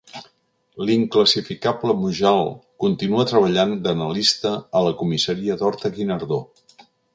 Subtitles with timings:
[0.85, 2.41] L'inclassificable Mujal
[2.85, 6.45] continua treballant d'analista a la comissaria d'Horta-Guinardó.